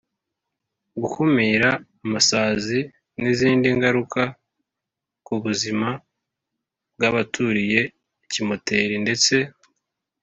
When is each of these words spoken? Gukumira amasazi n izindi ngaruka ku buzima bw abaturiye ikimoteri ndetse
Gukumira 1.01 1.69
amasazi 2.05 2.79
n 3.19 3.23
izindi 3.31 3.67
ngaruka 3.77 4.21
ku 5.25 5.33
buzima 5.43 5.89
bw 6.95 7.01
abaturiye 7.09 7.81
ikimoteri 8.25 8.95
ndetse 9.03 9.35